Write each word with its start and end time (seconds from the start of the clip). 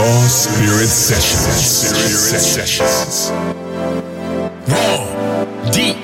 Raw 0.00 0.26
Spirit 0.28 0.88
Sessions. 0.88 1.60
Spirit 1.60 2.40
Sessions. 2.40 3.30
Raw, 4.66 5.70
deep, 5.72 5.96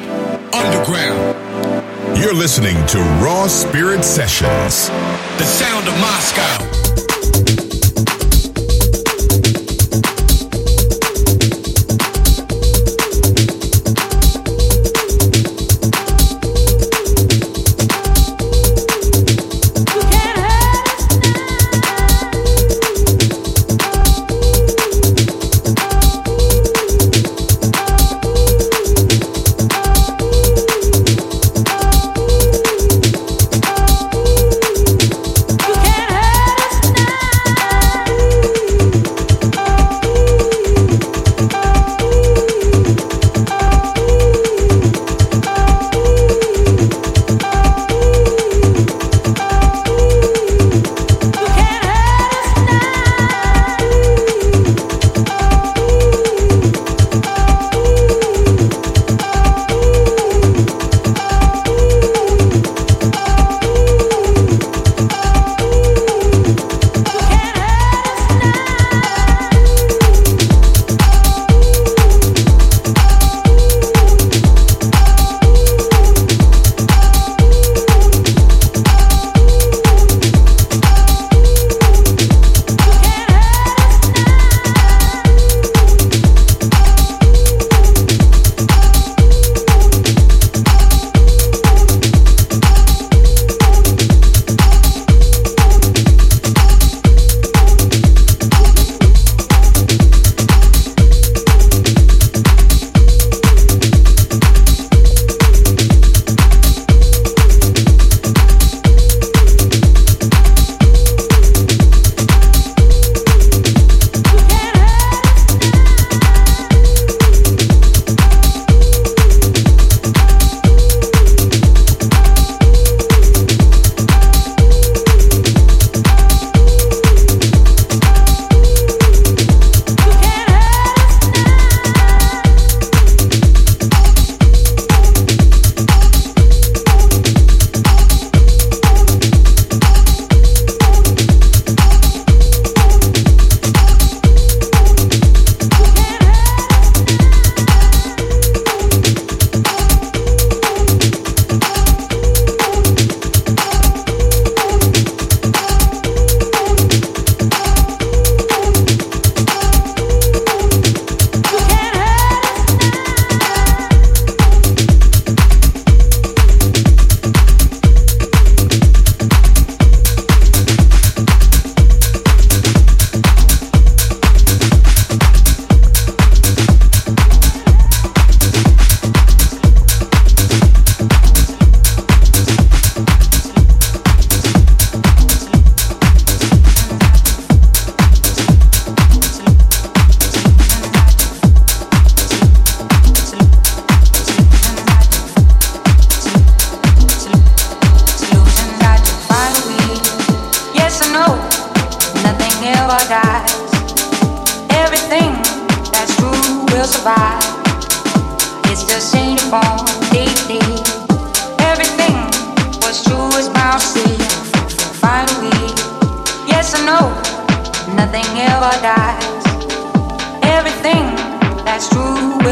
underground. 0.53 2.19
You're 2.19 2.35
listening 2.35 2.77
to 2.89 2.99
Raw 3.25 3.47
Spirit 3.47 4.05
Sessions. 4.05 4.89
The 5.39 5.45
sound 5.45 5.89
of 5.89 5.95
Moscow. 5.99 6.86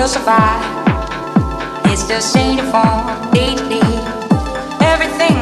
will 0.05 0.11
survive. 0.11 0.63
It's 1.87 2.05
the 2.05 2.21
same 2.21 2.59
form 2.71 3.33
daily. 3.33 3.81
Everything 4.93 5.39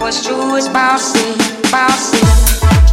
was 0.00 0.26
true 0.26 0.56
as 0.56 0.68
bouncy, 0.68 1.36
bouncy. 1.70 2.91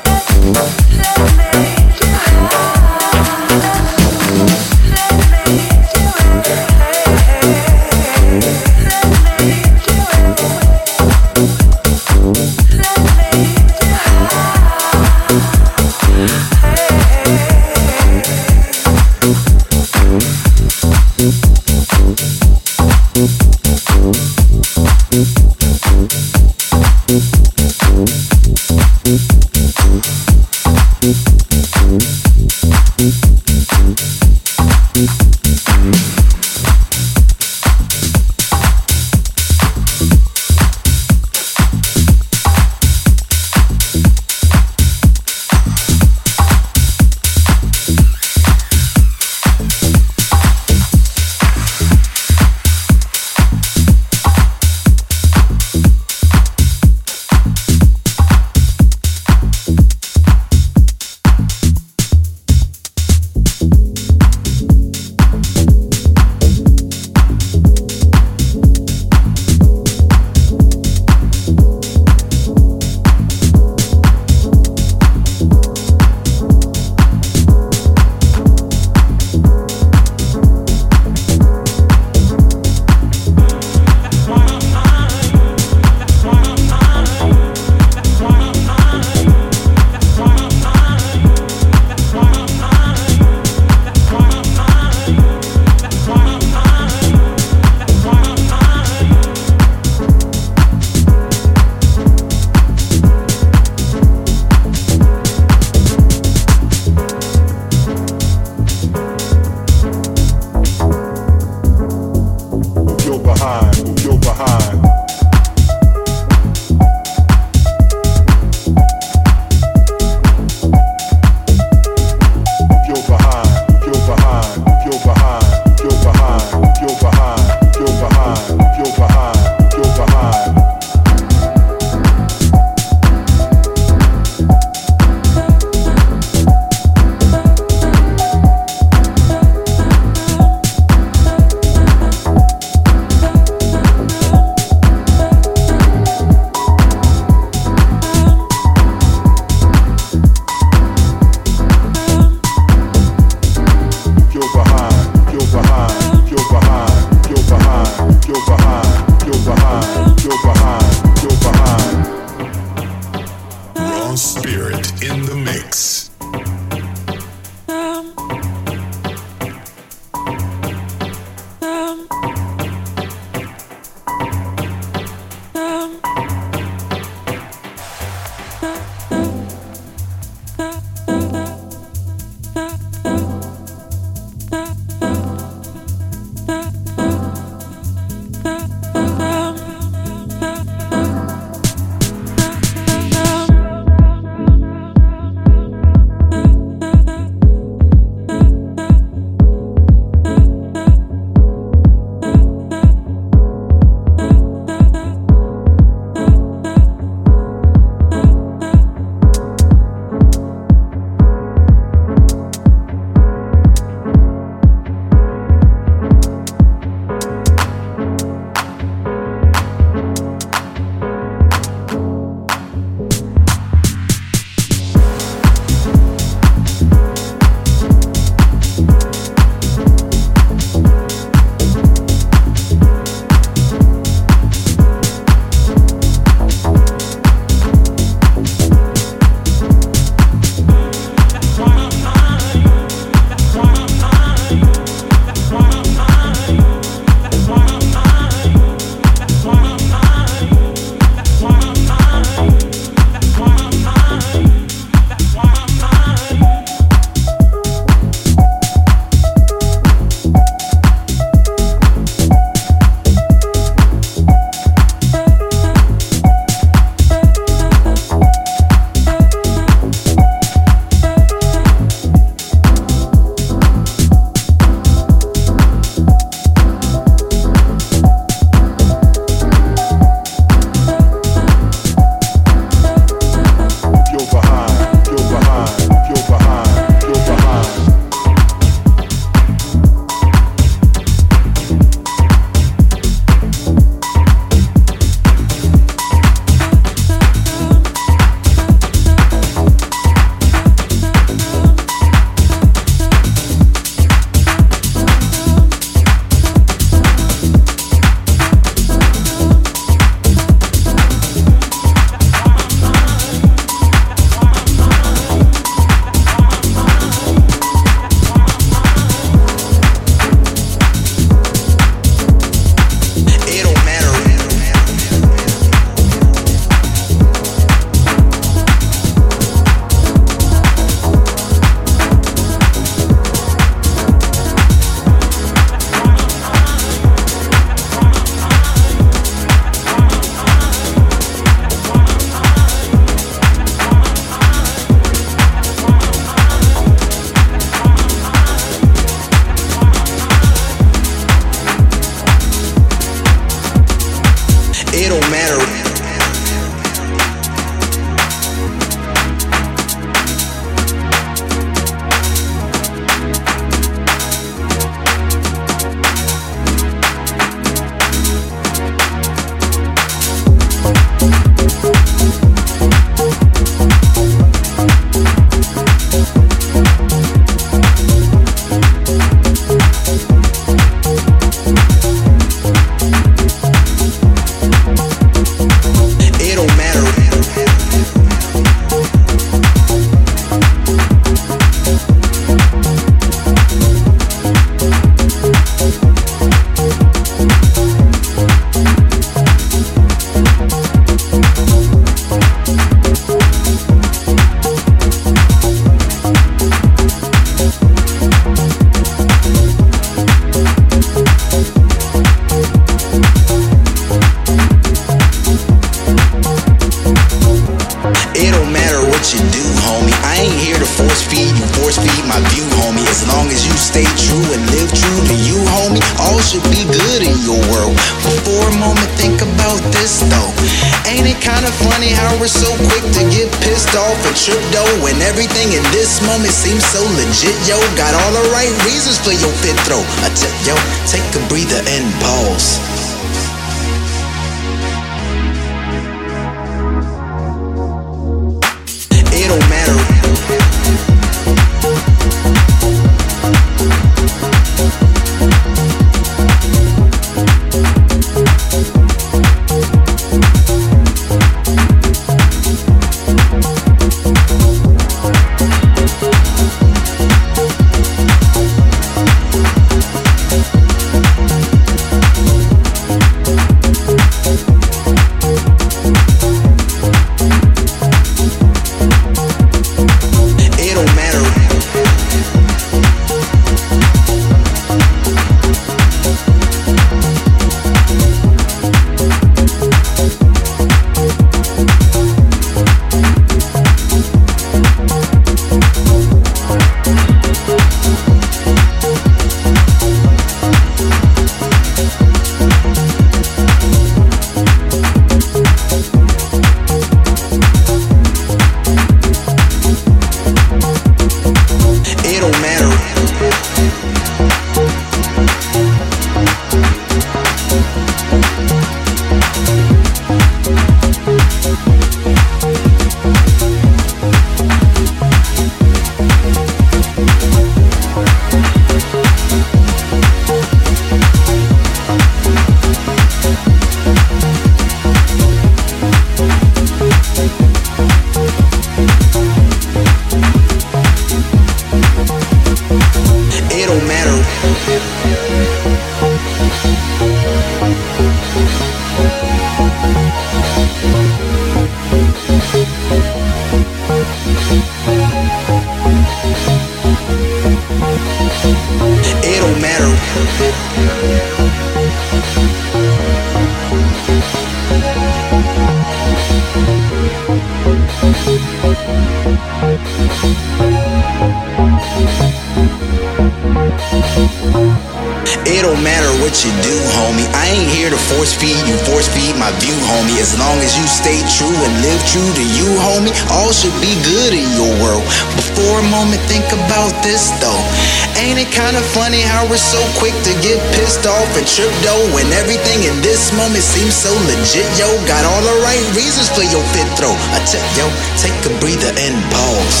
so 589.86 590.02
quick 590.18 590.34
to 590.42 590.52
get 590.66 590.82
pissed 590.98 591.26
off 591.30 591.46
and 591.54 591.66
trip 591.66 591.90
though 592.02 592.26
When 592.34 592.50
everything 592.58 593.06
in 593.06 593.14
this 593.22 593.54
moment 593.54 593.86
seems 593.86 594.18
so 594.18 594.34
legit, 594.50 594.86
yo. 594.98 595.06
Got 595.30 595.46
all 595.46 595.62
the 595.62 595.78
right 595.86 596.06
reasons 596.18 596.50
for 596.50 596.66
your 596.66 596.82
fit 596.90 597.06
throw 597.14 597.30
I 597.54 597.62
tell 597.62 597.86
yo, 597.94 598.10
take 598.42 598.58
a 598.66 598.72
breather 598.82 599.14
and 599.14 599.36
pause. 599.54 600.00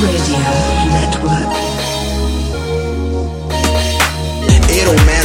Radio 0.00 0.40
Network. 0.88 1.52
It 4.72 4.84
don't 4.88 5.04
matter 5.04 5.21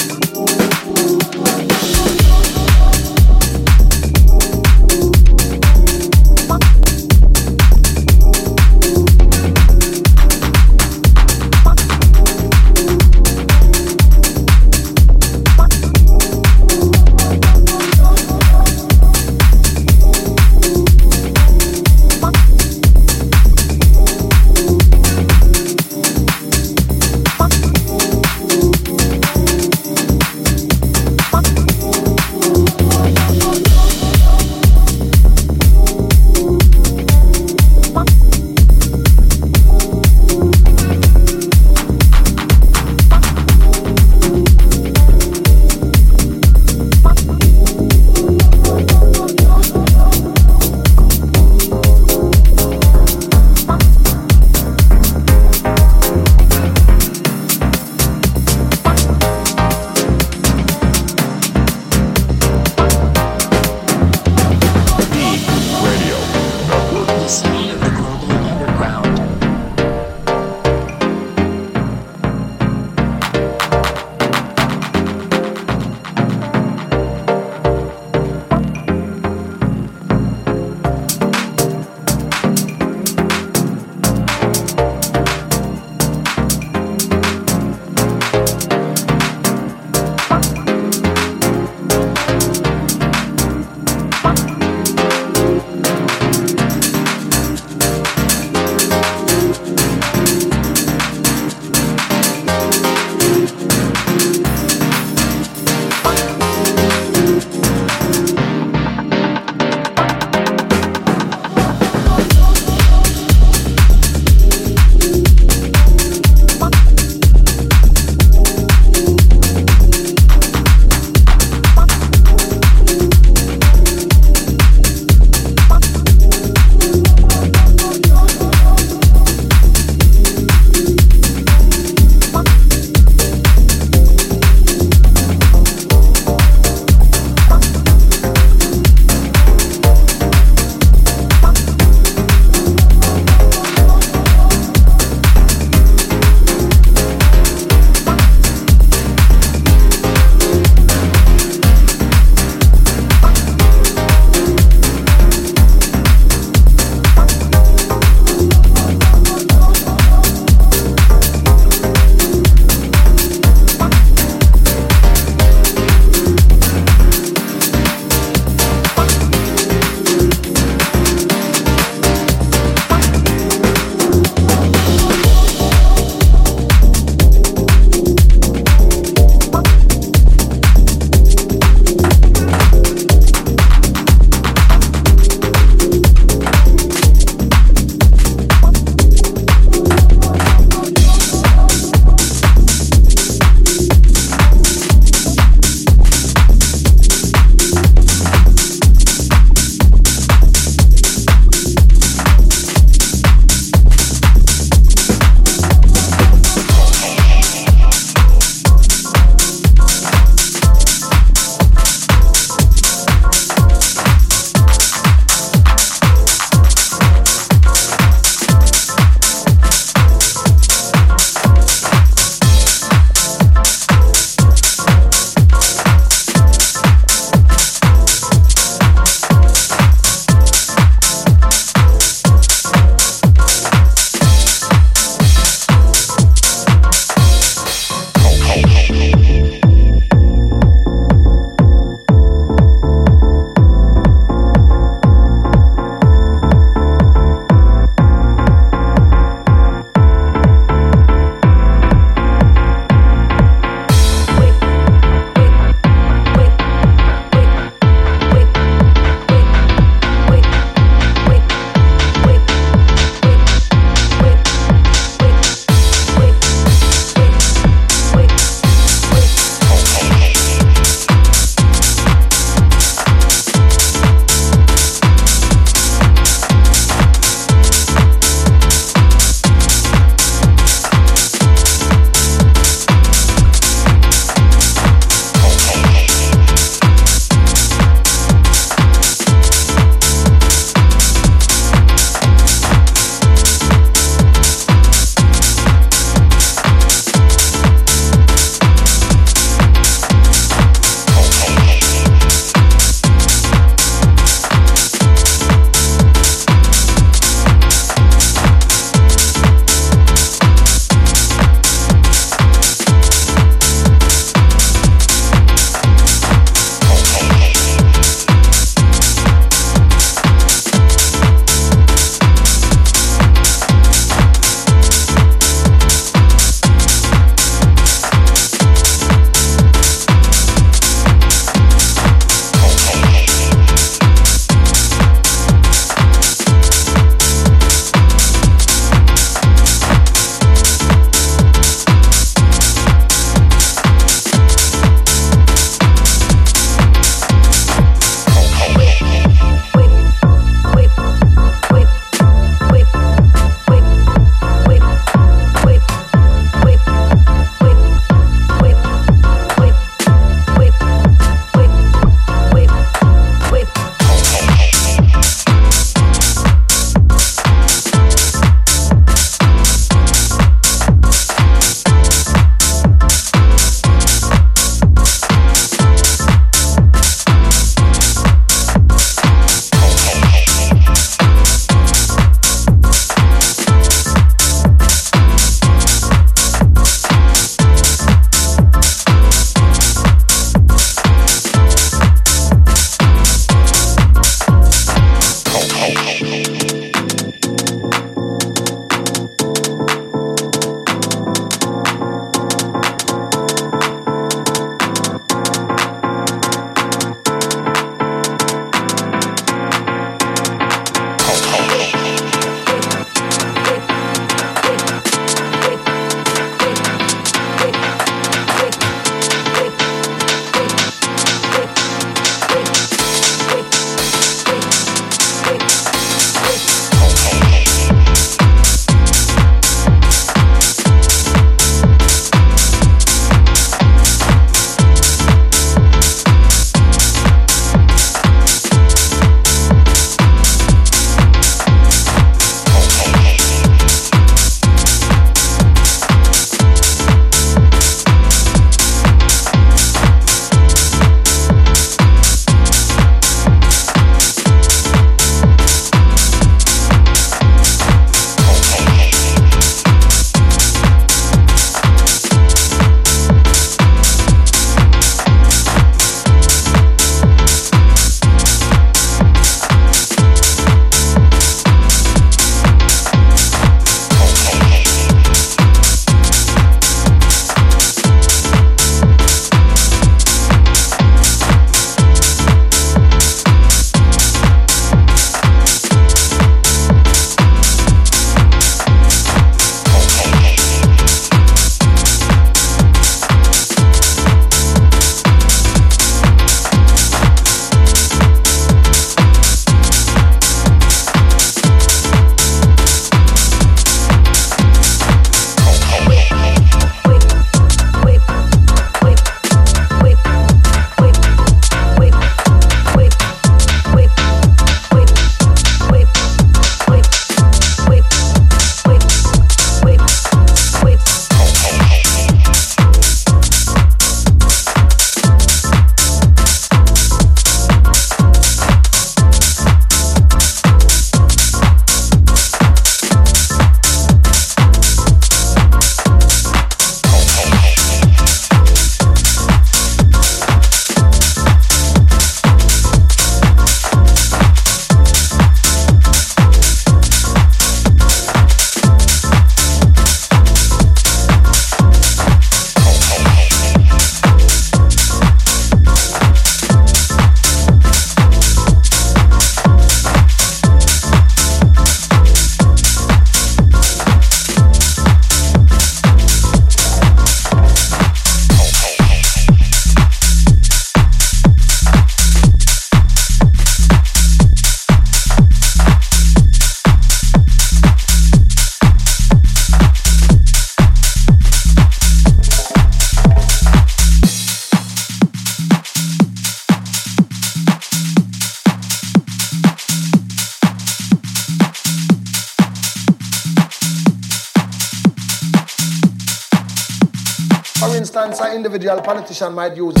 individual 598.73 599.01
politician 599.01 599.53
might 599.53 599.75
use 599.75 600.00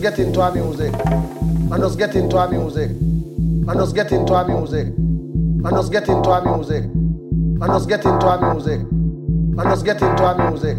get 0.00 0.18
into 0.18 0.40
our 0.40 0.52
music. 0.52 0.94
And 0.94 1.82
just 1.82 1.98
get 1.98 2.14
into 2.14 2.36
our 2.36 2.48
music. 2.48 2.90
And 2.90 3.74
just 3.74 3.94
get 3.94 4.12
into 4.12 4.32
our 4.32 4.46
music. 4.46 4.86
And 4.86 5.70
just 5.70 5.92
get 5.92 6.08
into 6.08 6.30
our 6.30 6.44
music. 6.44 6.84
And 6.84 7.66
just 7.66 7.88
get 7.88 8.04
into 8.04 8.26
our 8.26 8.54
music. 8.54 8.80
And 8.80 9.64
just 9.64 9.84
get 9.84 10.00
into 10.00 10.22
our 10.22 10.50
music. 10.50 10.78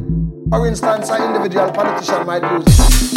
For 0.49 0.67
instance, 0.67 1.09
an 1.09 1.35
individual 1.35 1.71
politician 1.71 2.25
might 2.25 2.43
use 2.51 3.12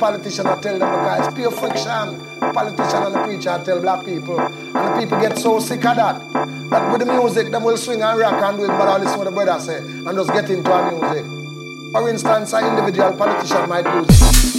politician 0.00 0.46
I 0.46 0.60
tell 0.60 0.78
them 0.78 0.90
because 0.90 1.26
it's 1.26 1.34
pure 1.34 1.50
friction. 1.50 2.20
Politician 2.52 3.02
and 3.04 3.14
the 3.14 3.22
preacher 3.24 3.50
I 3.50 3.62
tell 3.62 3.80
black 3.80 4.04
people. 4.04 4.40
And 4.40 4.74
the 4.74 5.00
people 5.00 5.20
get 5.20 5.38
so 5.38 5.60
sick 5.60 5.84
of 5.84 5.96
that. 5.96 6.18
That 6.70 6.92
with 6.92 7.06
the 7.06 7.12
music, 7.12 7.50
them 7.50 7.64
will 7.64 7.76
swing 7.76 8.02
and 8.02 8.18
rock 8.18 8.42
and 8.42 8.58
do 8.58 8.64
it, 8.64 8.68
but 8.68 8.88
I 8.88 8.98
listen 8.98 9.18
what 9.18 9.24
the 9.24 9.30
brother 9.30 9.60
say 9.60 9.78
and 9.78 10.14
just 10.14 10.32
get 10.32 10.50
into 10.50 10.72
our 10.72 10.90
music. 10.90 11.24
For 11.92 12.08
instance, 12.08 12.52
an 12.52 12.64
individual 12.66 13.12
politician 13.16 13.68
might 13.68 13.86
use 13.86 14.49